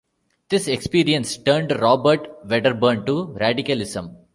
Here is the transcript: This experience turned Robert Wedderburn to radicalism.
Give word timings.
This 0.49 0.67
experience 0.67 1.37
turned 1.37 1.79
Robert 1.79 2.27
Wedderburn 2.43 3.05
to 3.05 3.33
radicalism. 3.39 4.17